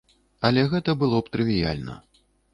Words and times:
Але 0.47 0.63
гэта 0.71 0.95
было 1.03 1.21
б 1.21 1.33
трывіяльна. 1.37 2.01